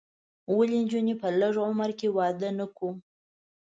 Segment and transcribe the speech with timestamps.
[0.57, 2.89] ولې نجونې په لږ عمر کې واده نه کړو؟